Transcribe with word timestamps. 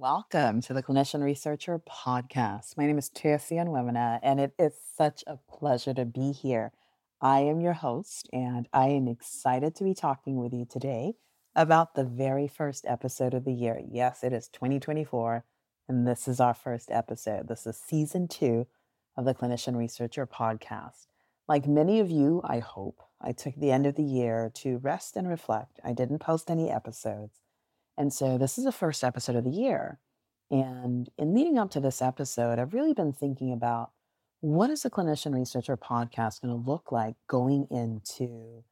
Welcome 0.00 0.62
to 0.62 0.72
the 0.72 0.82
Clinician 0.82 1.22
Researcher 1.22 1.78
Podcast. 1.78 2.78
My 2.78 2.86
name 2.86 2.96
is 2.96 3.10
Toyosi 3.10 3.62
Onwuemene, 3.62 4.18
and 4.22 4.40
it 4.40 4.54
is 4.58 4.72
such 4.96 5.22
a 5.26 5.36
pleasure 5.36 5.92
to 5.92 6.06
be 6.06 6.32
here. 6.32 6.72
I 7.20 7.40
am 7.40 7.60
your 7.60 7.74
host, 7.74 8.26
and 8.32 8.66
I 8.72 8.88
am 8.88 9.08
excited 9.08 9.74
to 9.74 9.84
be 9.84 9.92
talking 9.92 10.36
with 10.36 10.54
you 10.54 10.64
today 10.64 11.16
about 11.54 11.96
the 11.96 12.04
very 12.04 12.48
first 12.48 12.86
episode 12.88 13.34
of 13.34 13.44
the 13.44 13.52
year. 13.52 13.82
Yes, 13.86 14.24
it 14.24 14.32
is 14.32 14.48
2024, 14.48 15.44
and 15.86 16.08
this 16.08 16.26
is 16.26 16.40
our 16.40 16.54
first 16.54 16.90
episode. 16.90 17.48
This 17.48 17.66
is 17.66 17.76
season 17.76 18.26
two 18.26 18.66
of 19.18 19.26
the 19.26 19.34
Clinician 19.34 19.76
Researcher 19.76 20.26
Podcast. 20.26 21.08
Like 21.46 21.68
many 21.68 22.00
of 22.00 22.10
you, 22.10 22.40
I 22.42 22.60
hope, 22.60 23.02
I 23.20 23.32
took 23.32 23.54
the 23.54 23.70
end 23.70 23.84
of 23.84 23.96
the 23.96 24.02
year 24.02 24.50
to 24.54 24.78
rest 24.78 25.14
and 25.14 25.28
reflect. 25.28 25.78
I 25.84 25.92
didn't 25.92 26.20
post 26.20 26.50
any 26.50 26.70
episodes. 26.70 27.42
And 28.00 28.14
so 28.14 28.38
this 28.38 28.56
is 28.56 28.64
the 28.64 28.72
first 28.72 29.04
episode 29.04 29.36
of 29.36 29.44
the 29.44 29.50
year. 29.50 29.98
And 30.50 31.10
in 31.18 31.34
leading 31.34 31.58
up 31.58 31.70
to 31.72 31.80
this 31.80 32.00
episode, 32.00 32.58
I've 32.58 32.72
really 32.72 32.94
been 32.94 33.12
thinking 33.12 33.52
about 33.52 33.90
what 34.40 34.70
is 34.70 34.86
a 34.86 34.90
clinician 34.90 35.34
researcher 35.34 35.76
podcast 35.76 36.40
going 36.40 36.54
to 36.54 36.70
look 36.70 36.90
like 36.90 37.16
going 37.28 37.66
into 37.70 38.64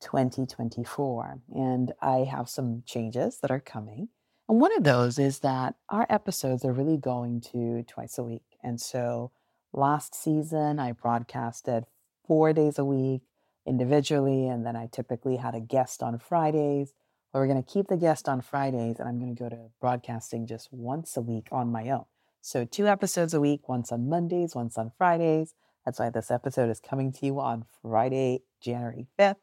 2024? 0.00 1.42
And 1.54 1.92
I 2.02 2.24
have 2.24 2.48
some 2.48 2.82
changes 2.84 3.38
that 3.38 3.52
are 3.52 3.60
coming. 3.60 4.08
And 4.48 4.60
one 4.60 4.76
of 4.76 4.82
those 4.82 5.16
is 5.16 5.38
that 5.38 5.76
our 5.88 6.04
episodes 6.10 6.64
are 6.64 6.72
really 6.72 6.96
going 6.96 7.40
to 7.52 7.84
twice 7.84 8.18
a 8.18 8.24
week. 8.24 8.58
And 8.64 8.80
so 8.80 9.30
last 9.72 10.12
season, 10.12 10.80
I 10.80 10.90
broadcasted 10.90 11.86
four 12.26 12.52
days 12.52 12.80
a 12.80 12.84
week 12.84 13.22
individually, 13.64 14.48
and 14.48 14.66
then 14.66 14.74
I 14.74 14.88
typically 14.90 15.36
had 15.36 15.54
a 15.54 15.60
guest 15.60 16.02
on 16.02 16.18
Fridays. 16.18 16.92
But 17.32 17.38
we're 17.38 17.46
going 17.46 17.62
to 17.62 17.72
keep 17.72 17.88
the 17.88 17.96
guest 17.96 18.28
on 18.28 18.42
Fridays, 18.42 18.98
and 18.98 19.08
I'm 19.08 19.18
going 19.18 19.34
to 19.34 19.42
go 19.42 19.48
to 19.48 19.70
broadcasting 19.80 20.46
just 20.46 20.68
once 20.70 21.16
a 21.16 21.22
week 21.22 21.48
on 21.50 21.72
my 21.72 21.88
own. 21.88 22.04
So, 22.42 22.64
two 22.64 22.86
episodes 22.86 23.32
a 23.32 23.40
week, 23.40 23.68
once 23.68 23.90
on 23.90 24.08
Mondays, 24.08 24.54
once 24.54 24.76
on 24.76 24.92
Fridays. 24.98 25.54
That's 25.84 25.98
why 25.98 26.10
this 26.10 26.30
episode 26.30 26.68
is 26.68 26.80
coming 26.80 27.12
to 27.12 27.26
you 27.26 27.40
on 27.40 27.64
Friday, 27.80 28.42
January 28.60 29.06
5th. 29.18 29.36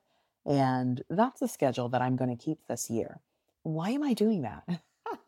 And 0.46 1.03
that's 1.09 1.40
the 1.40 1.47
schedule 1.47 1.90
that 1.90 2.02
I'm 2.02 2.16
going 2.16 2.36
to 2.36 2.44
keep 2.44 2.59
this 2.68 2.90
year. 2.90 3.19
Why 3.63 3.90
am 3.92 4.03
I 4.03 4.13
doing 4.13 4.44
that? 4.44 4.63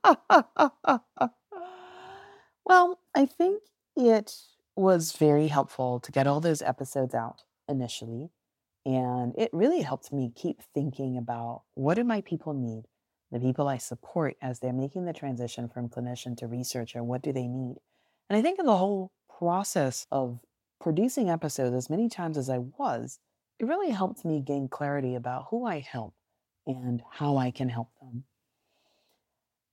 well, 2.66 3.00
I 3.16 3.26
think 3.26 3.64
it 3.96 4.36
was 4.76 5.12
very 5.14 5.48
helpful 5.48 6.00
to 6.00 6.12
get 6.12 6.28
all 6.28 6.40
those 6.40 6.62
episodes 6.62 7.14
out 7.14 7.44
initially 7.68 8.30
and 8.86 9.34
it 9.38 9.50
really 9.54 9.82
helped 9.82 10.12
me 10.12 10.32
keep 10.36 10.62
thinking 10.74 11.18
about 11.18 11.64
what 11.76 11.96
do 11.96 12.04
my 12.04 12.22
people 12.22 12.54
need? 12.54 12.84
The 13.32 13.40
people 13.40 13.68
I 13.68 13.78
support 13.78 14.36
as 14.42 14.60
they're 14.60 14.74
making 14.74 15.06
the 15.06 15.14
transition 15.14 15.70
from 15.70 15.90
clinician 15.90 16.36
to 16.38 16.48
researcher, 16.48 17.04
what 17.04 17.22
do 17.22 17.32
they 17.32 17.48
need? 17.48 17.78
And 18.30 18.38
I 18.38 18.42
think 18.42 18.60
in 18.60 18.66
the 18.66 18.78
whole 18.78 19.12
process 19.40 20.08
of 20.12 20.40
producing 20.80 21.30
episodes 21.30 21.76
as 21.76 21.90
many 21.90 22.10
times 22.10 22.38
as 22.38 22.50
I 22.50 22.58
was, 22.60 23.20
it 23.60 23.66
really 23.66 23.92
helped 23.92 24.26
me 24.26 24.42
gain 24.42 24.68
clarity 24.68 25.16
about 25.16 25.48
who 25.50 25.66
I 25.66 25.80
help 25.80 26.16
and 26.66 27.02
how 27.12 27.38
I 27.38 27.52
can 27.52 27.70
help 27.70 27.90
them. 28.02 28.26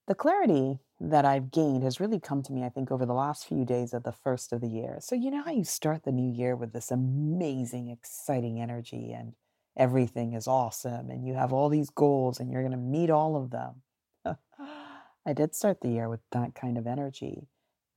The 0.08 0.14
clarity 0.14 0.78
that 1.00 1.26
I've 1.26 1.50
gained 1.50 1.82
has 1.82 2.00
really 2.00 2.18
come 2.18 2.42
to 2.44 2.52
me, 2.54 2.64
I 2.64 2.70
think, 2.70 2.90
over 2.90 3.04
the 3.04 3.12
last 3.12 3.46
few 3.46 3.66
days 3.66 3.92
of 3.92 4.04
the 4.04 4.12
first 4.12 4.54
of 4.54 4.62
the 4.62 4.66
year. 4.66 4.96
So, 5.02 5.14
you 5.14 5.30
know 5.30 5.42
how 5.42 5.50
you 5.50 5.64
start 5.64 6.04
the 6.04 6.12
new 6.12 6.32
year 6.32 6.56
with 6.56 6.72
this 6.72 6.90
amazing, 6.90 7.90
exciting 7.90 8.58
energy 8.58 9.12
and 9.12 9.34
everything 9.76 10.32
is 10.32 10.48
awesome 10.48 11.10
and 11.10 11.26
you 11.26 11.34
have 11.34 11.52
all 11.52 11.68
these 11.68 11.90
goals 11.90 12.40
and 12.40 12.50
you're 12.50 12.62
going 12.62 12.72
to 12.72 12.78
meet 12.78 13.10
all 13.10 13.36
of 13.36 13.50
them. 13.50 13.82
I 15.26 15.34
did 15.34 15.54
start 15.54 15.82
the 15.82 15.90
year 15.90 16.08
with 16.08 16.20
that 16.32 16.54
kind 16.54 16.78
of 16.78 16.86
energy. 16.86 17.46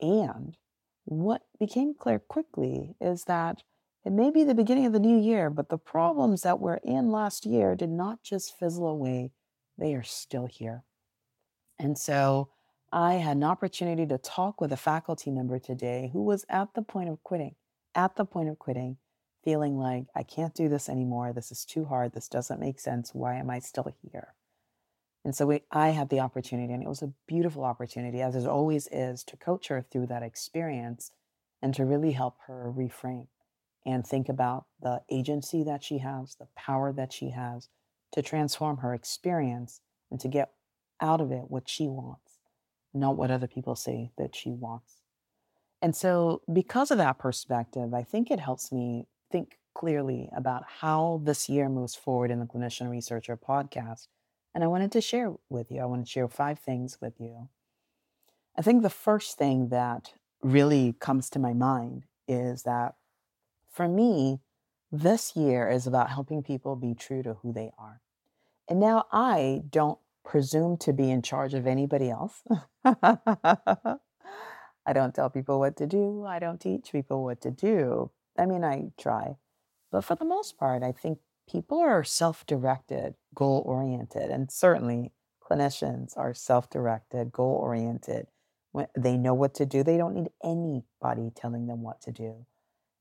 And 0.02 0.58
what 1.06 1.44
became 1.62 1.94
clear 1.98 2.20
quickly 2.20 2.94
is 3.00 3.24
that 3.24 3.64
it 4.04 4.12
may 4.12 4.32
be 4.32 4.44
the 4.44 4.54
beginning 4.54 4.86
of 4.86 4.92
the 4.92 5.00
new 5.00 5.18
year, 5.18 5.50
but 5.50 5.70
the 5.70 5.78
problems 5.78 6.42
that 6.42 6.60
were 6.60 6.82
in 6.84 7.10
last 7.10 7.46
year 7.46 7.74
did 7.74 7.90
not 7.90 8.22
just 8.22 8.60
fizzle 8.60 8.90
away, 8.90 9.32
they 9.78 9.94
are 9.96 10.04
still 10.04 10.48
here. 10.48 10.84
And 11.82 11.98
so, 11.98 12.50
I 12.94 13.16
had 13.16 13.38
an 13.38 13.44
opportunity 13.44 14.06
to 14.06 14.20
talk 14.20 14.62
with 14.62 14.72
a 14.72 14.78
faculty 14.78 15.32
member 15.32 15.58
today 15.58 16.12
who 16.14 16.22
was 16.22 16.46
at 16.48 16.76
the 16.76 16.84
point 16.84 17.10
of 17.10 17.24
quitting, 17.24 17.56
at 17.96 18.18
the 18.18 18.26
point 18.26 18.50
of 18.50 18.60
quitting, 18.60 18.98
feeling 19.44 19.80
like, 19.80 20.06
I 20.16 20.22
can't 20.22 20.54
do 20.54 20.70
this 20.70 20.90
anymore. 20.90 21.34
This 21.34 21.52
is 21.52 21.66
too 21.66 21.86
hard. 21.86 22.14
This 22.14 22.28
doesn't 22.28 22.60
make 22.60 22.80
sense. 22.80 23.16
Why 23.16 23.36
am 23.36 23.50
I 23.50 23.60
still 23.60 23.92
here? 24.04 24.36
And 25.26 25.36
so 25.36 25.48
we, 25.48 25.62
I 25.72 25.90
had 25.90 26.10
the 26.10 26.20
opportunity, 26.20 26.72
and 26.72 26.84
it 26.84 26.90
was 26.90 27.02
a 27.02 27.14
beautiful 27.28 27.64
opportunity, 27.64 28.22
as 28.22 28.36
it 28.36 28.46
always 28.46 28.88
is, 28.92 29.24
to 29.24 29.38
coach 29.38 29.70
her 29.70 29.82
through 29.82 30.08
that 30.08 30.22
experience 30.22 31.12
and 31.64 31.74
to 31.74 31.86
really 31.86 32.12
help 32.12 32.36
her 32.46 32.72
reframe 32.76 33.28
and 33.88 34.06
think 34.06 34.30
about 34.30 34.66
the 34.82 35.02
agency 35.10 35.64
that 35.64 35.84
she 35.84 35.98
has, 36.00 36.36
the 36.36 36.48
power 36.56 36.94
that 36.94 37.12
she 37.12 37.32
has 37.32 37.70
to 38.12 38.22
transform 38.22 38.78
her 38.78 38.94
experience 38.94 39.82
and 40.12 40.20
to 40.20 40.28
get 40.28 40.52
out 41.02 41.20
of 41.20 41.32
it 41.32 41.46
what 41.50 41.68
she 41.68 41.88
wants 41.88 42.32
not 42.94 43.18
what 43.18 43.32
other 43.32 43.48
people 43.48 43.76
say 43.76 44.12
that 44.18 44.36
she 44.36 44.52
wants. 44.52 44.98
And 45.82 45.96
so, 45.96 46.42
because 46.52 46.92
of 46.92 46.98
that 47.00 47.18
perspective, 47.18 47.94
I 47.94 48.04
think 48.04 48.30
it 48.30 48.40
helps 48.40 48.72
me 48.72 49.08
think 49.32 49.58
clearly 49.74 50.30
about 50.36 50.64
how 50.80 51.22
this 51.24 51.50
year 51.50 51.70
moves 51.70 51.96
forward 51.96 52.30
in 52.30 52.40
the 52.40 52.46
Clinician 52.46 52.90
Researcher 52.90 53.38
podcast. 53.38 54.08
And 54.54 54.64
I 54.64 54.68
wanted 54.68 54.92
to 54.92 55.02
share 55.02 55.34
with 55.50 55.72
you, 55.72 55.82
I 55.82 55.86
want 55.86 56.06
to 56.06 56.12
share 56.12 56.28
five 56.28 56.60
things 56.60 57.00
with 57.02 57.14
you. 57.20 57.48
I 58.58 58.62
think 58.62 58.84
the 58.84 58.90
first 58.90 59.38
thing 59.38 59.70
that 59.70 60.14
really 60.44 60.94
comes 61.00 61.30
to 61.32 61.40
my 61.40 61.54
mind 61.54 62.04
is 62.28 62.64
that 62.64 62.96
for 63.72 63.88
me, 63.88 64.42
this 64.92 65.38
year 65.38 65.70
is 65.70 65.88
about 65.88 66.10
helping 66.10 66.44
people 66.44 66.76
be 66.76 66.94
true 66.94 67.24
to 67.24 67.36
who 67.36 67.54
they 67.54 67.72
are. 67.78 68.02
And 68.68 68.80
now 68.80 69.06
I 69.12 69.64
don't 69.70 69.98
presume 70.24 70.78
to 70.78 70.94
be 70.94 71.10
in 71.10 71.22
charge 71.22 71.54
of 71.54 71.68
anybody 71.68 72.10
else. 72.10 72.42
I 72.86 73.98
don't 74.94 75.14
tell 75.14 75.30
people 75.30 75.60
what 75.60 75.78
to 75.78 75.88
do. 75.88 76.26
I 76.26 76.40
don't 76.40 76.60
teach 76.60 76.92
people 76.92 77.24
what 77.24 77.42
to 77.42 77.52
do. 77.52 78.12
I 78.38 78.46
mean, 78.46 78.64
I 78.64 78.92
try. 79.00 79.38
But 79.92 80.04
for 80.04 80.16
the 80.16 80.26
most 80.26 80.58
part, 80.58 80.84
I 80.84 80.92
think 80.92 81.20
people 81.50 81.80
are 81.80 82.04
self 82.04 82.46
directed, 82.46 83.16
goal 83.36 83.64
oriented, 83.66 84.32
and 84.32 84.52
certainly 84.52 85.12
clinicians 85.44 86.18
are 86.18 86.34
self 86.34 86.70
directed, 86.70 87.32
goal 87.32 87.58
oriented. 87.62 88.28
They 88.98 89.18
know 89.18 89.34
what 89.34 89.54
to 89.56 89.66
do, 89.66 89.84
they 89.84 89.98
don't 89.98 90.16
need 90.16 90.30
anybody 90.44 91.32
telling 91.36 91.68
them 91.68 91.84
what 91.84 92.02
to 92.04 92.12
do. 92.12 92.46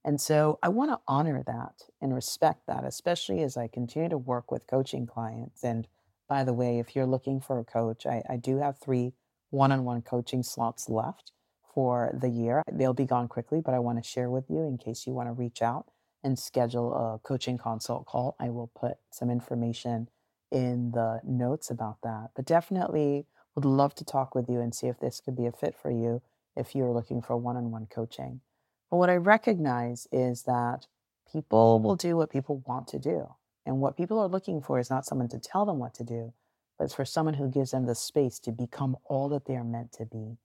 And 0.05 0.21
so 0.21 0.59
I 0.63 0.69
want 0.69 0.91
to 0.91 1.01
honor 1.07 1.43
that 1.47 1.83
and 2.01 2.15
respect 2.15 2.67
that, 2.67 2.85
especially 2.85 3.43
as 3.43 3.57
I 3.57 3.69
continue 3.69 4.09
to 4.09 4.19
work 4.19 4.51
with 4.51 4.67
coaching 4.67 5.07
clients 5.07 5.63
and 5.63 5.87
by 6.31 6.45
the 6.45 6.55
way, 6.55 6.79
if 6.79 6.97
you're 6.97 7.07
looking 7.07 7.41
for 7.41 7.59
a 7.59 7.65
coach, 7.65 8.07
I, 8.07 8.23
I 8.31 8.37
do 8.37 8.59
have 8.59 8.79
three 8.79 9.15
one 9.51 9.73
on 9.73 9.85
one 9.85 10.01
coaching 10.01 10.45
slots 10.45 10.89
left 10.89 11.33
for 11.75 12.17
the 12.19 12.31
year. 12.31 12.63
They'll 12.73 12.95
be 12.95 13.05
gone 13.05 13.29
quickly, 13.29 13.61
but 13.61 13.75
I 13.75 13.81
want 13.81 14.03
to 14.03 14.09
share 14.09 14.31
with 14.31 14.45
you 14.49 14.61
in 14.61 14.79
case 14.79 15.09
you 15.09 15.13
want 15.13 15.29
to 15.29 15.33
reach 15.33 15.61
out 15.61 15.91
and 16.23 16.39
schedule 16.39 16.95
a 16.95 17.19
coaching 17.27 17.59
consult 17.59 18.07
call. 18.07 18.37
I 18.41 18.49
will 18.51 18.69
put 18.69 18.99
some 19.11 19.29
information 19.29 20.09
in 20.53 20.93
the 20.93 21.21
notes 21.25 21.69
about 21.69 21.99
that. 22.05 22.31
But 22.37 22.47
definitely, 22.47 23.27
would 23.57 23.65
love 23.65 23.97
to 23.97 24.05
talk 24.05 24.37
with 24.37 24.49
you 24.49 24.61
and 24.61 24.73
see 24.73 24.87
if 24.87 25.01
this 25.01 25.21
could 25.21 25.37
be 25.37 25.47
a 25.47 25.53
fit 25.53 25.75
for 25.77 25.91
you 25.91 26.23
if 26.57 26.77
you're 26.77 26.93
looking 26.93 27.23
for 27.23 27.37
one 27.37 27.57
on 27.57 27.73
one 27.73 27.89
coaching. 27.93 28.41
But 28.89 28.99
what 28.99 29.11
I 29.11 29.17
recognize 29.17 30.07
is 30.13 30.45
that 30.45 30.87
people 31.33 31.81
will 31.81 31.97
do 31.97 32.17
what 32.17 32.31
people 32.31 32.63
want 32.67 32.87
to 32.89 33.01
do. 33.01 33.35
And 33.67 33.81
what 33.81 33.97
people 33.97 34.19
are 34.19 34.29
looking 34.29 34.61
for 34.63 34.79
is 34.79 34.91
not 34.91 35.05
someone 35.05 35.29
to 35.29 35.39
tell 35.39 35.67
them 35.67 35.79
what 35.79 35.95
to 35.95 36.05
do, 36.05 36.33
but 36.79 36.85
it's 36.85 36.95
for 36.95 37.05
someone 37.05 37.35
who 37.35 37.51
gives 37.51 37.73
them 37.73 37.87
the 37.87 37.95
space 37.95 38.39
to 38.41 38.53
become 38.53 38.97
all 39.05 39.29
that 39.29 39.47
they 39.47 39.57
are 39.57 39.65
meant 39.65 39.93
to 39.93 40.07
be. 40.07 40.39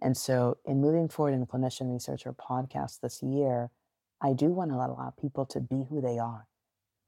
And 0.00 0.16
so, 0.16 0.58
in 0.64 0.80
moving 0.80 1.08
forward 1.08 1.34
in 1.34 1.40
the 1.40 1.46
Clinician 1.46 1.92
Researcher 1.92 2.32
podcast 2.32 3.00
this 3.00 3.22
year, 3.22 3.70
I 4.20 4.32
do 4.32 4.46
want 4.46 4.70
to 4.70 4.76
allow 4.76 5.12
people 5.18 5.46
to 5.46 5.60
be 5.60 5.84
who 5.88 6.00
they 6.00 6.18
are 6.18 6.46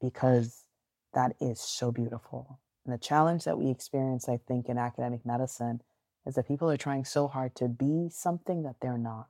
because 0.01 0.65
that 1.13 1.35
is 1.39 1.59
so 1.59 1.91
beautiful. 1.91 2.59
And 2.85 2.93
the 2.93 2.97
challenge 2.97 3.43
that 3.43 3.57
we 3.57 3.69
experience, 3.69 4.29
I 4.29 4.37
think, 4.37 4.69
in 4.69 4.77
academic 4.77 5.25
medicine 5.25 5.81
is 6.25 6.35
that 6.35 6.47
people 6.47 6.69
are 6.69 6.77
trying 6.77 7.05
so 7.05 7.27
hard 7.27 7.55
to 7.55 7.67
be 7.67 8.09
something 8.11 8.63
that 8.63 8.75
they're 8.81 8.97
not, 8.97 9.27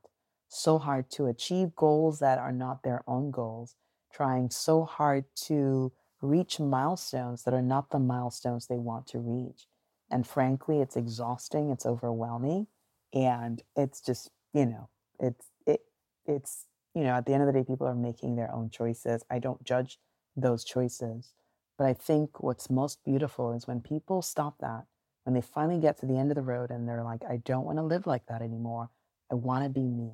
so 0.48 0.78
hard 0.78 1.10
to 1.12 1.28
achieve 1.28 1.76
goals 1.76 2.20
that 2.20 2.40
are 2.40 2.52
not 2.52 2.84
their 2.84 3.04
own 3.08 3.32
goals, 3.32 3.76
trying 4.14 4.50
so 4.50 4.84
hard 4.84 5.26
to 5.36 5.92
reach 6.22 6.60
milestones 6.60 7.44
that 7.44 7.54
are 7.54 7.62
not 7.62 7.92
the 7.92 8.00
milestones 8.00 8.68
they 8.68 8.78
want 8.78 9.08
to 9.08 9.20
reach. 9.20 9.68
And 10.12 10.26
frankly, 10.26 10.82
it's 10.82 10.96
exhausting, 10.96 11.70
it's 11.70 11.86
overwhelming, 11.86 12.68
and 13.14 13.62
it's 13.76 14.02
just, 14.02 14.30
you 14.54 14.66
know, 14.66 14.90
it's 15.20 15.48
it 15.66 15.82
it's, 16.26 16.66
you 16.96 17.04
know, 17.04 17.12
at 17.12 17.26
the 17.26 17.34
end 17.34 17.44
of 17.44 17.48
the 17.48 17.54
day 17.54 17.64
people 17.64 17.88
are 17.88 17.96
making 17.96 18.36
their 18.36 18.52
own 18.52 18.70
choices. 18.70 19.24
I 19.30 19.40
don't 19.40 19.64
judge 19.64 20.00
those 20.36 20.64
choices. 20.64 21.34
But 21.78 21.88
I 21.88 21.94
think 21.94 22.42
what's 22.44 22.70
most 22.70 23.04
beautiful 23.06 23.54
is 23.54 23.68
when 23.68 23.82
people 23.82 24.22
stop 24.22 24.58
that, 24.60 24.86
when 25.24 25.34
they 25.34 25.42
finally 25.42 25.80
get 25.80 25.98
to 26.00 26.06
the 26.06 26.18
end 26.18 26.32
of 26.32 26.36
the 26.36 26.42
road 26.42 26.72
and 26.72 26.88
they're 26.88 27.04
like, 27.04 27.24
I 27.24 27.38
don't 27.38 27.66
want 27.66 27.78
to 27.78 27.84
live 27.84 28.06
like 28.06 28.26
that 28.28 28.42
anymore. 28.42 28.90
I 29.32 29.36
want 29.36 29.64
to 29.64 29.70
be 29.70 29.88
me. 29.88 30.12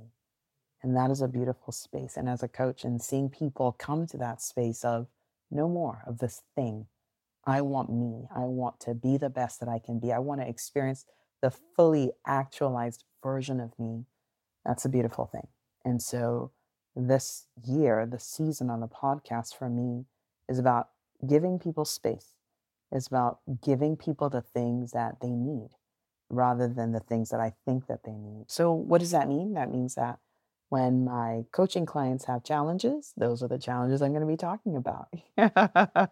And 0.83 0.95
that 0.95 1.09
is 1.09 1.21
a 1.21 1.27
beautiful 1.27 1.73
space. 1.73 2.17
And 2.17 2.29
as 2.29 2.43
a 2.43 2.47
coach, 2.47 2.83
and 2.83 3.01
seeing 3.01 3.29
people 3.29 3.75
come 3.79 4.05
to 4.07 4.17
that 4.17 4.41
space 4.41 4.85
of 4.85 5.07
no 5.51 5.67
more 5.67 6.03
of 6.05 6.19
this 6.19 6.41
thing. 6.55 6.87
I 7.45 7.61
want 7.61 7.91
me. 7.91 8.27
I 8.35 8.41
want 8.45 8.79
to 8.81 8.93
be 8.93 9.17
the 9.17 9.29
best 9.29 9.59
that 9.59 9.69
I 9.69 9.79
can 9.79 9.99
be. 9.99 10.11
I 10.11 10.19
want 10.19 10.41
to 10.41 10.47
experience 10.47 11.05
the 11.41 11.51
fully 11.51 12.11
actualized 12.25 13.03
version 13.23 13.59
of 13.59 13.77
me. 13.77 14.05
That's 14.65 14.85
a 14.85 14.89
beautiful 14.89 15.25
thing. 15.25 15.47
And 15.83 16.01
so, 16.01 16.51
this 16.95 17.47
year, 17.63 18.07
the 18.09 18.19
season 18.19 18.69
on 18.69 18.79
the 18.79 18.87
podcast 18.87 19.55
for 19.55 19.69
me 19.69 20.05
is 20.49 20.57
about 20.57 20.89
giving 21.27 21.59
people 21.59 21.85
space, 21.85 22.35
is 22.91 23.07
about 23.07 23.39
giving 23.63 23.95
people 23.97 24.29
the 24.29 24.41
things 24.41 24.91
that 24.91 25.19
they 25.21 25.31
need 25.31 25.69
rather 26.29 26.67
than 26.67 26.93
the 26.93 26.99
things 26.99 27.29
that 27.29 27.39
I 27.39 27.53
think 27.65 27.87
that 27.87 28.03
they 28.03 28.13
need. 28.13 28.45
So, 28.47 28.71
what 28.71 28.99
does 28.99 29.11
that 29.11 29.27
mean? 29.27 29.53
That 29.53 29.71
means 29.71 29.95
that 29.95 30.19
when 30.75 31.05
my 31.05 31.45
coaching 31.53 31.85
clients 31.85 32.25
have 32.25 32.43
challenges, 32.43 33.13
those 33.15 33.41
are 33.41 33.47
the 33.47 33.57
challenges 33.57 34.01
I'm 34.01 34.11
going 34.11 34.19
to 34.19 34.27
be 34.27 34.35
talking 34.35 34.75
about 34.75 35.07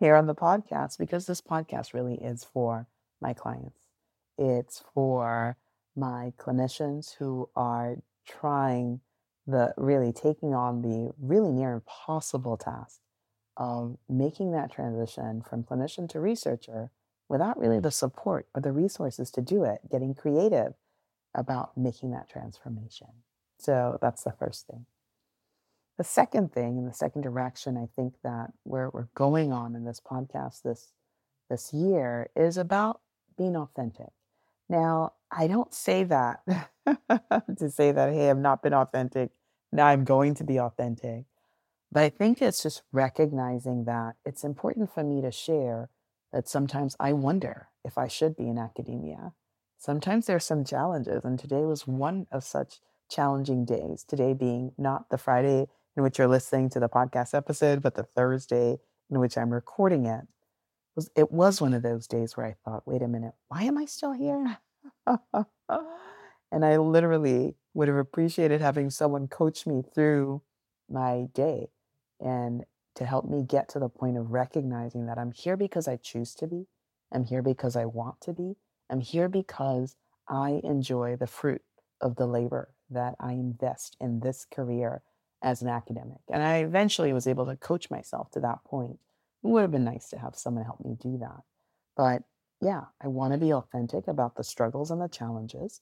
here 0.00 0.16
on 0.16 0.26
the 0.26 0.34
podcast 0.34 0.98
because 0.98 1.26
this 1.26 1.40
podcast 1.40 1.94
really 1.94 2.16
is 2.16 2.42
for 2.42 2.88
my 3.20 3.34
clients. 3.34 3.78
It's 4.36 4.82
for 4.94 5.56
my 5.94 6.32
clinicians 6.36 7.14
who 7.20 7.48
are 7.54 7.98
trying 8.26 8.98
the 9.46 9.72
really 9.76 10.12
taking 10.12 10.54
on 10.54 10.82
the 10.82 11.12
really 11.20 11.52
near 11.52 11.74
impossible 11.74 12.56
task 12.56 12.98
of 13.56 13.96
making 14.08 14.50
that 14.50 14.72
transition 14.72 15.40
from 15.40 15.62
clinician 15.62 16.08
to 16.08 16.18
researcher 16.18 16.90
without 17.28 17.60
really 17.60 17.78
the 17.78 17.92
support 17.92 18.48
or 18.56 18.60
the 18.60 18.72
resources 18.72 19.30
to 19.30 19.40
do 19.40 19.62
it, 19.62 19.78
getting 19.88 20.16
creative 20.16 20.74
about 21.32 21.76
making 21.76 22.10
that 22.10 22.28
transformation. 22.28 23.06
So 23.58 23.98
that's 24.00 24.24
the 24.24 24.32
first 24.32 24.66
thing. 24.66 24.86
The 25.96 26.04
second 26.04 26.52
thing, 26.52 26.76
in 26.76 26.86
the 26.86 26.92
second 26.92 27.22
direction, 27.22 27.76
I 27.76 27.86
think 27.94 28.14
that 28.24 28.52
where 28.64 28.90
we're 28.90 29.08
going 29.14 29.52
on 29.52 29.76
in 29.76 29.84
this 29.84 30.00
podcast 30.00 30.62
this 30.62 30.92
this 31.48 31.72
year 31.72 32.30
is 32.34 32.56
about 32.56 33.00
being 33.36 33.56
authentic. 33.56 34.10
Now, 34.68 35.12
I 35.30 35.46
don't 35.46 35.74
say 35.74 36.04
that 36.04 36.40
to 36.86 37.70
say 37.70 37.92
that, 37.92 38.12
hey, 38.12 38.30
I've 38.30 38.38
not 38.38 38.62
been 38.62 38.74
authentic. 38.74 39.30
Now 39.70 39.86
I'm 39.86 40.04
going 40.04 40.34
to 40.36 40.44
be 40.44 40.58
authentic. 40.58 41.24
But 41.92 42.02
I 42.02 42.08
think 42.08 42.40
it's 42.40 42.62
just 42.62 42.82
recognizing 42.92 43.84
that 43.84 44.16
it's 44.24 44.42
important 44.42 44.92
for 44.92 45.04
me 45.04 45.20
to 45.22 45.30
share 45.30 45.90
that 46.32 46.48
sometimes 46.48 46.96
I 46.98 47.12
wonder 47.12 47.68
if 47.84 47.98
I 47.98 48.08
should 48.08 48.36
be 48.36 48.48
in 48.48 48.58
academia. 48.58 49.32
Sometimes 49.78 50.26
there's 50.26 50.44
some 50.44 50.64
challenges, 50.64 51.24
and 51.24 51.38
today 51.38 51.64
was 51.64 51.86
one 51.86 52.26
of 52.32 52.42
such 52.42 52.80
challenging 53.10 53.64
days. 53.64 54.04
Today 54.04 54.32
being 54.32 54.72
not 54.78 55.08
the 55.10 55.18
Friday 55.18 55.66
in 55.96 56.02
which 56.02 56.18
you're 56.18 56.28
listening 56.28 56.70
to 56.70 56.80
the 56.80 56.88
podcast 56.88 57.34
episode, 57.34 57.82
but 57.82 57.94
the 57.94 58.02
Thursday 58.02 58.78
in 59.10 59.20
which 59.20 59.36
I'm 59.38 59.50
recording 59.50 60.06
it. 60.06 60.22
It 60.22 60.96
was, 60.96 61.10
it 61.16 61.32
was 61.32 61.60
one 61.60 61.74
of 61.74 61.82
those 61.82 62.06
days 62.06 62.36
where 62.36 62.46
I 62.46 62.54
thought, 62.64 62.86
wait 62.86 63.02
a 63.02 63.08
minute, 63.08 63.34
why 63.48 63.62
am 63.62 63.78
I 63.78 63.84
still 63.84 64.12
here? 64.12 64.58
and 65.06 66.64
I 66.64 66.76
literally 66.76 67.56
would 67.74 67.88
have 67.88 67.96
appreciated 67.96 68.60
having 68.60 68.90
someone 68.90 69.28
coach 69.28 69.66
me 69.66 69.82
through 69.94 70.42
my 70.88 71.26
day 71.34 71.68
and 72.20 72.64
to 72.94 73.04
help 73.04 73.28
me 73.28 73.42
get 73.42 73.68
to 73.70 73.78
the 73.78 73.88
point 73.88 74.16
of 74.16 74.30
recognizing 74.30 75.06
that 75.06 75.18
I'm 75.18 75.32
here 75.32 75.56
because 75.56 75.88
I 75.88 75.96
choose 75.96 76.34
to 76.36 76.46
be. 76.46 76.66
I'm 77.12 77.24
here 77.24 77.42
because 77.42 77.76
I 77.76 77.84
want 77.86 78.20
to 78.22 78.32
be. 78.32 78.56
I'm 78.88 79.00
here 79.00 79.28
because 79.28 79.96
I 80.28 80.60
enjoy 80.62 81.16
the 81.16 81.26
fruit 81.26 81.62
of 82.00 82.16
the 82.16 82.26
labor 82.26 82.73
that 82.90 83.14
I 83.20 83.32
invest 83.32 83.96
in 84.00 84.20
this 84.20 84.46
career 84.50 85.02
as 85.42 85.62
an 85.62 85.68
academic. 85.68 86.20
And 86.30 86.42
I 86.42 86.58
eventually 86.58 87.12
was 87.12 87.26
able 87.26 87.46
to 87.46 87.56
coach 87.56 87.90
myself 87.90 88.30
to 88.32 88.40
that 88.40 88.64
point. 88.64 88.98
It 89.42 89.48
would 89.48 89.62
have 89.62 89.70
been 89.70 89.84
nice 89.84 90.08
to 90.10 90.18
have 90.18 90.36
someone 90.36 90.64
help 90.64 90.84
me 90.84 90.96
do 91.00 91.18
that. 91.18 91.42
But 91.96 92.22
yeah, 92.60 92.84
I 93.02 93.08
want 93.08 93.34
to 93.34 93.38
be 93.38 93.52
authentic 93.52 94.08
about 94.08 94.36
the 94.36 94.44
struggles 94.44 94.90
and 94.90 95.00
the 95.00 95.08
challenges 95.08 95.80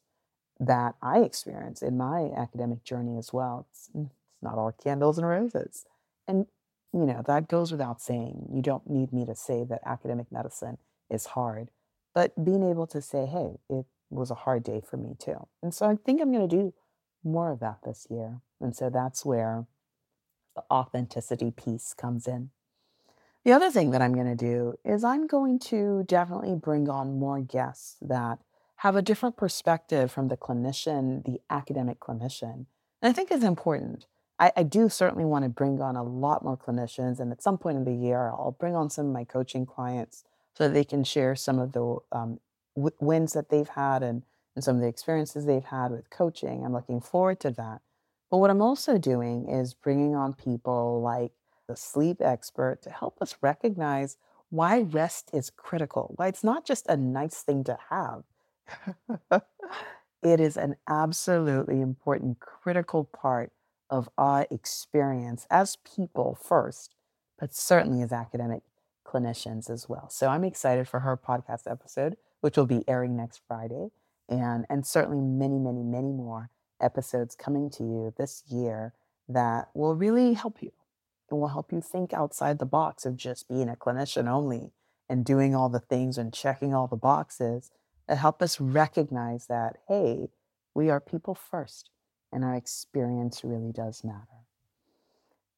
that 0.58 0.96
I 1.00 1.20
experience 1.20 1.80
in 1.82 1.96
my 1.96 2.30
academic 2.36 2.84
journey 2.84 3.18
as 3.18 3.32
well. 3.32 3.66
It's, 3.70 3.88
mm, 3.94 4.06
it's 4.06 4.42
not 4.42 4.58
all 4.58 4.72
candles 4.72 5.18
and 5.18 5.26
roses. 5.26 5.84
And, 6.26 6.46
you 6.92 7.06
know, 7.06 7.22
that 7.26 7.48
goes 7.48 7.70
without 7.70 8.00
saying. 8.00 8.48
You 8.52 8.62
don't 8.62 8.88
need 8.88 9.12
me 9.12 9.24
to 9.26 9.34
say 9.34 9.64
that 9.64 9.80
academic 9.86 10.30
medicine 10.30 10.78
is 11.10 11.26
hard, 11.26 11.68
but 12.14 12.44
being 12.44 12.68
able 12.68 12.86
to 12.88 13.00
say, 13.00 13.26
hey, 13.26 13.58
it 13.68 13.86
was 14.10 14.30
a 14.30 14.36
hard 14.36 14.62
day 14.64 14.80
for 14.84 14.96
me 14.96 15.14
too. 15.18 15.46
And 15.62 15.72
so 15.72 15.86
I 15.86 15.96
think 15.96 16.20
I'm 16.20 16.32
going 16.32 16.48
to 16.48 16.56
do 16.56 16.74
more 17.24 17.50
of 17.50 17.60
that 17.60 17.78
this 17.84 18.06
year. 18.10 18.40
And 18.60 18.74
so 18.74 18.90
that's 18.90 19.24
where 19.24 19.66
the 20.54 20.64
authenticity 20.70 21.50
piece 21.50 21.94
comes 21.94 22.26
in. 22.26 22.50
The 23.44 23.52
other 23.52 23.70
thing 23.70 23.90
that 23.90 24.02
I'm 24.02 24.14
going 24.14 24.26
to 24.26 24.36
do 24.36 24.74
is 24.84 25.02
I'm 25.02 25.26
going 25.26 25.58
to 25.60 26.04
definitely 26.06 26.54
bring 26.54 26.88
on 26.88 27.18
more 27.18 27.40
guests 27.40 27.96
that 28.00 28.38
have 28.76 28.94
a 28.94 29.02
different 29.02 29.36
perspective 29.36 30.12
from 30.12 30.28
the 30.28 30.36
clinician, 30.36 31.24
the 31.24 31.40
academic 31.50 31.98
clinician. 31.98 32.66
And 33.00 33.10
I 33.10 33.12
think 33.12 33.30
it's 33.30 33.44
important. 33.44 34.06
I, 34.38 34.52
I, 34.56 34.62
do 34.64 34.88
certainly 34.88 35.24
want 35.24 35.44
to 35.44 35.48
bring 35.48 35.80
on 35.80 35.94
a 35.94 36.02
lot 36.02 36.42
more 36.42 36.56
clinicians. 36.56 37.20
And 37.20 37.30
at 37.30 37.42
some 37.42 37.58
point 37.58 37.78
in 37.78 37.84
the 37.84 37.94
year, 37.94 38.28
I'll 38.28 38.56
bring 38.58 38.74
on 38.74 38.90
some 38.90 39.06
of 39.06 39.12
my 39.12 39.24
coaching 39.24 39.66
clients 39.66 40.24
so 40.56 40.66
that 40.66 40.74
they 40.74 40.84
can 40.84 41.04
share 41.04 41.36
some 41.36 41.58
of 41.58 41.72
the 41.72 41.98
um, 42.10 42.40
w- 42.74 42.96
wins 43.00 43.32
that 43.34 43.50
they've 43.50 43.68
had 43.68 44.02
and 44.02 44.22
and 44.54 44.64
some 44.64 44.76
of 44.76 44.82
the 44.82 44.88
experiences 44.88 45.46
they've 45.46 45.64
had 45.64 45.90
with 45.90 46.10
coaching. 46.10 46.64
I'm 46.64 46.72
looking 46.72 47.00
forward 47.00 47.40
to 47.40 47.50
that. 47.52 47.80
But 48.30 48.38
what 48.38 48.50
I'm 48.50 48.62
also 48.62 48.98
doing 48.98 49.48
is 49.48 49.74
bringing 49.74 50.14
on 50.14 50.34
people 50.34 51.00
like 51.02 51.32
the 51.68 51.76
sleep 51.76 52.18
expert 52.20 52.82
to 52.82 52.90
help 52.90 53.20
us 53.20 53.36
recognize 53.40 54.16
why 54.50 54.80
rest 54.80 55.30
is 55.32 55.50
critical, 55.50 56.14
why 56.16 56.28
it's 56.28 56.44
not 56.44 56.66
just 56.66 56.86
a 56.86 56.96
nice 56.96 57.42
thing 57.42 57.64
to 57.64 57.78
have. 57.90 58.22
it 60.22 60.40
is 60.40 60.56
an 60.56 60.76
absolutely 60.88 61.80
important, 61.80 62.40
critical 62.40 63.04
part 63.04 63.52
of 63.88 64.08
our 64.16 64.46
experience 64.50 65.46
as 65.50 65.76
people 65.76 66.38
first, 66.42 66.94
but 67.38 67.54
certainly 67.54 68.02
as 68.02 68.12
academic 68.12 68.62
clinicians 69.06 69.68
as 69.68 69.88
well. 69.88 70.08
So 70.10 70.28
I'm 70.28 70.44
excited 70.44 70.88
for 70.88 71.00
her 71.00 71.16
podcast 71.16 71.70
episode, 71.70 72.16
which 72.40 72.56
will 72.56 72.66
be 72.66 72.84
airing 72.88 73.16
next 73.16 73.40
Friday 73.46 73.90
and 74.28 74.64
and 74.68 74.86
certainly 74.86 75.20
many 75.20 75.58
many 75.58 75.82
many 75.82 76.12
more 76.12 76.50
episodes 76.80 77.34
coming 77.34 77.70
to 77.70 77.82
you 77.82 78.12
this 78.16 78.42
year 78.48 78.92
that 79.28 79.68
will 79.74 79.94
really 79.94 80.34
help 80.34 80.62
you. 80.62 80.72
And 81.30 81.40
will 81.40 81.48
help 81.48 81.72
you 81.72 81.80
think 81.80 82.12
outside 82.12 82.58
the 82.58 82.66
box 82.66 83.06
of 83.06 83.16
just 83.16 83.48
being 83.48 83.68
a 83.68 83.76
clinician 83.76 84.28
only 84.28 84.72
and 85.08 85.24
doing 85.24 85.54
all 85.54 85.70
the 85.70 85.80
things 85.80 86.18
and 86.18 86.32
checking 86.32 86.74
all 86.74 86.86
the 86.86 86.96
boxes 86.96 87.70
that 88.06 88.18
help 88.18 88.42
us 88.42 88.60
recognize 88.60 89.46
that 89.46 89.78
hey 89.88 90.28
we 90.74 90.90
are 90.90 91.00
people 91.00 91.34
first 91.34 91.88
and 92.32 92.44
our 92.44 92.54
experience 92.54 93.44
really 93.44 93.72
does 93.72 94.04
matter. 94.04 94.44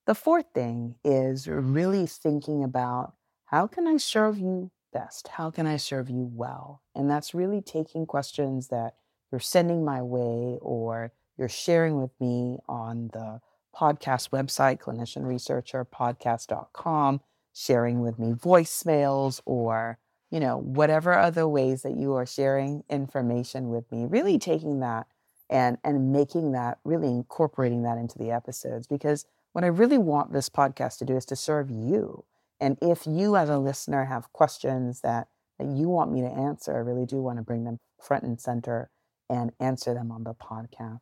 The 0.07 0.15
fourth 0.15 0.47
thing 0.55 0.97
is 1.05 1.49
really 1.49 2.07
thinking 2.07 2.63
about 2.63 3.15
how 3.47 3.67
can 3.67 3.87
i 3.87 3.97
serve 3.97 4.39
you 4.39 4.71
best? 4.95 5.29
How 5.29 5.51
can 5.51 5.67
I 5.67 5.77
serve 5.77 6.09
you 6.09 6.31
well? 6.33 6.81
And 6.95 7.11
that's 7.11 7.35
really 7.35 7.61
taking 7.61 8.07
questions 8.07 8.69
that 8.69 8.95
you're 9.31 9.41
sending 9.41 9.85
my 9.85 10.01
way 10.01 10.57
or 10.63 11.13
you're 11.37 11.51
sharing 11.51 12.01
with 12.01 12.13
me 12.21 12.57
on 12.69 13.11
the 13.13 13.43
podcast 13.77 14.31
website, 14.31 14.79
clinicianresearcherpodcast.com, 14.79 17.21
sharing 17.53 18.01
with 18.01 18.19
me 18.19 18.33
voicemails 18.33 19.43
or, 19.45 19.99
you 20.31 20.41
know, 20.41 20.57
whatever 20.59 21.13
other 21.13 21.47
ways 21.47 21.83
that 21.83 21.97
you 21.97 22.15
are 22.15 22.25
sharing 22.25 22.83
information 22.89 23.69
with 23.69 23.93
me, 23.93 24.07
really 24.07 24.39
taking 24.39 24.81
that 24.81 25.07
and 25.51 25.79
and 25.85 26.13
making 26.13 26.53
that 26.53 26.79
really 26.85 27.09
incorporating 27.09 27.83
that 27.83 27.99
into 27.99 28.19
the 28.19 28.31
episodes 28.31 28.87
because 28.87 29.27
what 29.53 29.65
I 29.65 29.69
really 29.69 29.99
want 29.99 30.33
this 30.33 30.49
podcast 30.49 30.99
to 30.99 31.05
do 31.05 31.17
is 31.17 31.25
to 31.27 31.37
serve 31.37 31.71
you. 31.71 32.25
And 32.65 32.79
if 32.81 33.07
you 33.07 33.37
as 33.37 33.51
a 33.51 33.59
listener 33.59 34.07
have 34.07 34.33
questions 34.33 35.03
that 35.03 35.29
that 35.59 35.67
you 35.67 35.91
want 35.91 36.11
me 36.11 36.23
to 36.23 36.29
answer, 36.29 36.75
I 36.75 36.79
really 36.79 37.05
do 37.05 37.21
want 37.21 37.37
to 37.37 37.43
bring 37.43 37.65
them 37.65 37.79
front 38.03 38.25
and 38.25 38.41
center 38.41 38.89
and 39.29 39.53
answer 39.61 39.93
them 39.93 40.11
on 40.11 40.25
the 40.25 40.33
podcast. 40.33 41.01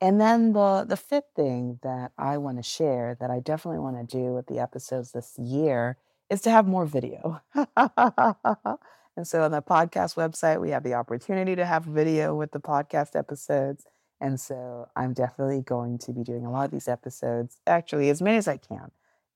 And 0.00 0.20
then 0.20 0.52
the 0.52 0.84
the 0.88 0.96
fifth 0.96 1.30
thing 1.36 1.78
that 1.84 2.10
I 2.18 2.38
want 2.38 2.56
to 2.56 2.64
share 2.64 3.16
that 3.20 3.30
I 3.30 3.38
definitely 3.38 3.78
want 3.78 3.98
to 3.98 4.16
do 4.18 4.34
with 4.34 4.48
the 4.48 4.58
episodes 4.58 5.12
this 5.12 5.38
year 5.38 5.96
is 6.28 6.40
to 6.42 6.50
have 6.50 6.66
more 6.66 6.86
video. 6.86 7.40
and 7.54 7.68
so 9.22 9.42
on 9.42 9.52
the 9.52 9.62
podcast 9.62 10.16
website, 10.16 10.60
we 10.60 10.70
have 10.70 10.82
the 10.82 10.94
opportunity 10.94 11.54
to 11.54 11.66
have 11.66 11.84
video 11.84 12.34
with 12.34 12.50
the 12.50 12.60
podcast 12.60 13.14
episodes. 13.14 13.86
And 14.20 14.40
so 14.40 14.88
I'm 14.96 15.12
definitely 15.12 15.62
going 15.62 15.98
to 15.98 16.12
be 16.12 16.24
doing 16.24 16.44
a 16.44 16.50
lot 16.50 16.64
of 16.64 16.72
these 16.72 16.88
episodes, 16.88 17.60
actually, 17.64 18.10
as 18.10 18.20
many 18.20 18.38
as 18.38 18.48
I 18.48 18.56
can. 18.56 18.90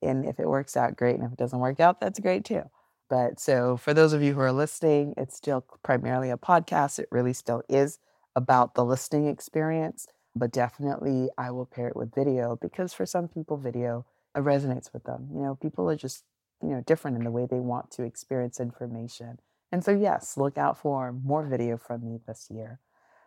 And 0.04 0.24
if 0.24 0.38
it 0.38 0.48
works 0.48 0.76
out, 0.76 0.96
great. 0.96 1.16
And 1.16 1.24
if 1.24 1.32
it 1.32 1.38
doesn't 1.38 1.58
work 1.58 1.80
out, 1.80 2.00
that's 2.00 2.20
great 2.20 2.44
too. 2.44 2.62
But 3.10 3.38
so 3.38 3.76
for 3.76 3.92
those 3.92 4.12
of 4.12 4.22
you 4.22 4.34
who 4.34 4.40
are 4.40 4.52
listening, 4.52 5.14
it's 5.16 5.36
still 5.36 5.64
primarily 5.82 6.30
a 6.30 6.36
podcast. 6.36 6.98
It 6.98 7.08
really 7.10 7.32
still 7.32 7.62
is 7.68 7.98
about 8.34 8.74
the 8.74 8.84
listening 8.84 9.28
experience. 9.28 10.06
But 10.36 10.52
definitely, 10.52 11.28
I 11.38 11.50
will 11.50 11.66
pair 11.66 11.88
it 11.88 11.96
with 11.96 12.14
video 12.14 12.56
because 12.60 12.92
for 12.92 13.06
some 13.06 13.28
people, 13.28 13.56
video 13.56 14.04
resonates 14.36 14.92
with 14.92 15.04
them. 15.04 15.28
You 15.32 15.42
know, 15.42 15.54
people 15.54 15.88
are 15.88 15.96
just, 15.96 16.24
you 16.60 16.70
know, 16.70 16.80
different 16.80 17.16
in 17.16 17.24
the 17.24 17.30
way 17.30 17.46
they 17.46 17.60
want 17.60 17.90
to 17.92 18.02
experience 18.02 18.58
information. 18.58 19.38
And 19.70 19.84
so, 19.84 19.92
yes, 19.92 20.36
look 20.36 20.58
out 20.58 20.78
for 20.78 21.12
more 21.12 21.44
video 21.44 21.76
from 21.76 22.04
me 22.04 22.18
this 22.26 22.48
year. 22.50 22.80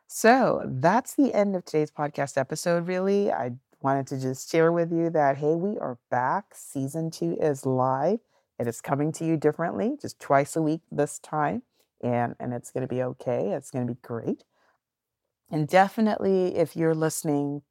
So 0.07 0.63
that's 0.65 1.15
the 1.15 1.33
end 1.33 1.55
of 1.55 1.65
today's 1.65 1.91
podcast 1.91 2.37
episode, 2.37 2.87
really. 2.87 3.31
I 3.31 3.51
wanted 3.81 4.07
to 4.07 4.19
just 4.19 4.51
share 4.51 4.71
with 4.71 4.91
you 4.91 5.09
that, 5.11 5.37
hey, 5.37 5.55
we 5.55 5.77
are 5.77 5.97
back. 6.09 6.45
Season 6.53 7.11
two 7.11 7.37
is 7.39 7.65
live. 7.65 8.19
It 8.59 8.67
is 8.67 8.81
coming 8.81 9.11
to 9.13 9.25
you 9.25 9.37
differently, 9.37 9.97
just 10.01 10.19
twice 10.19 10.55
a 10.55 10.61
week 10.61 10.81
this 10.91 11.19
time. 11.19 11.61
And, 12.01 12.35
and 12.39 12.53
it's 12.53 12.71
going 12.71 12.87
to 12.87 12.93
be 12.93 13.03
okay. 13.03 13.51
It's 13.51 13.71
going 13.71 13.87
to 13.87 13.93
be 13.93 13.99
great. 14.01 14.43
And 15.49 15.67
definitely, 15.67 16.55
if 16.55 16.75
you're 16.75 16.95
listening, 16.95 17.61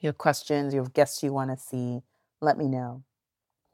you 0.00 0.08
have 0.08 0.18
questions, 0.18 0.74
you 0.74 0.80
have 0.80 0.92
guests 0.92 1.22
you 1.22 1.32
want 1.32 1.50
to 1.50 1.56
see, 1.56 2.02
let 2.40 2.58
me 2.58 2.68
know. 2.68 3.02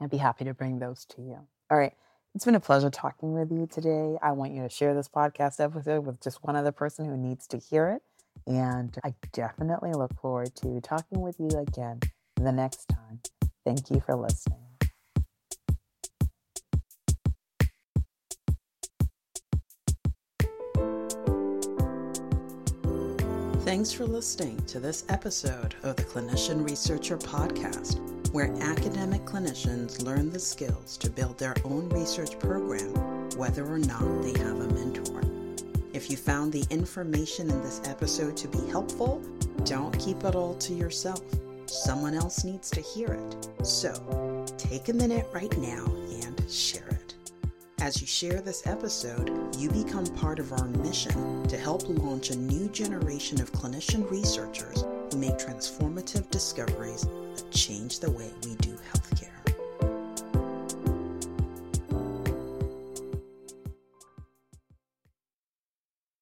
I'd 0.00 0.10
be 0.10 0.18
happy 0.18 0.44
to 0.44 0.54
bring 0.54 0.78
those 0.78 1.04
to 1.06 1.22
you. 1.22 1.38
All 1.70 1.78
right. 1.78 1.94
It's 2.34 2.44
been 2.44 2.54
a 2.56 2.60
pleasure 2.60 2.90
talking 2.90 3.32
with 3.32 3.52
you 3.52 3.66
today. 3.66 4.16
I 4.20 4.32
want 4.32 4.52
you 4.52 4.62
to 4.62 4.68
share 4.68 4.94
this 4.94 5.08
podcast 5.08 5.60
episode 5.60 6.04
with 6.04 6.20
just 6.20 6.42
one 6.42 6.56
other 6.56 6.72
person 6.72 7.06
who 7.06 7.16
needs 7.16 7.46
to 7.48 7.58
hear 7.58 7.88
it. 7.90 8.02
And 8.46 8.96
I 9.04 9.14
definitely 9.32 9.92
look 9.92 10.14
forward 10.20 10.54
to 10.56 10.80
talking 10.80 11.20
with 11.20 11.36
you 11.38 11.48
again 11.58 12.00
the 12.36 12.52
next 12.52 12.86
time. 12.86 13.20
Thank 13.64 13.90
you 13.90 14.00
for 14.04 14.14
listening. 14.14 14.58
Thanks 23.64 23.92
for 23.92 24.04
listening 24.04 24.62
to 24.66 24.78
this 24.78 25.04
episode 25.08 25.74
of 25.82 25.96
the 25.96 26.04
Clinician 26.04 26.68
Researcher 26.68 27.16
Podcast, 27.16 27.98
where 28.30 28.54
academic 28.60 29.24
clinicians 29.24 30.04
learn 30.04 30.30
the 30.30 30.38
skills 30.38 30.98
to 30.98 31.08
build 31.08 31.38
their 31.38 31.54
own 31.64 31.88
research 31.88 32.38
program, 32.38 32.94
whether 33.38 33.64
or 33.64 33.78
not 33.78 34.22
they 34.22 34.38
have 34.38 34.60
a 34.60 34.68
mentor. 34.68 35.33
If 35.94 36.10
you 36.10 36.16
found 36.16 36.52
the 36.52 36.64
information 36.70 37.48
in 37.48 37.62
this 37.62 37.80
episode 37.84 38.36
to 38.38 38.48
be 38.48 38.58
helpful, 38.68 39.22
don't 39.64 39.96
keep 39.96 40.24
it 40.24 40.34
all 40.34 40.56
to 40.56 40.74
yourself. 40.74 41.22
Someone 41.66 42.14
else 42.14 42.42
needs 42.42 42.68
to 42.70 42.80
hear 42.80 43.14
it. 43.14 43.64
So 43.64 44.44
take 44.58 44.88
a 44.88 44.92
minute 44.92 45.28
right 45.32 45.56
now 45.56 45.84
and 46.24 46.50
share 46.50 46.88
it. 46.88 47.14
As 47.80 48.00
you 48.00 48.08
share 48.08 48.40
this 48.40 48.66
episode, 48.66 49.54
you 49.56 49.70
become 49.70 50.06
part 50.16 50.40
of 50.40 50.52
our 50.52 50.66
mission 50.66 51.46
to 51.46 51.56
help 51.56 51.88
launch 51.88 52.30
a 52.30 52.36
new 52.36 52.68
generation 52.70 53.40
of 53.40 53.52
clinician 53.52 54.10
researchers 54.10 54.82
who 55.12 55.18
make 55.18 55.38
transformative 55.38 56.28
discoveries 56.28 57.02
that 57.02 57.52
change 57.52 58.00
the 58.00 58.10
way 58.10 58.32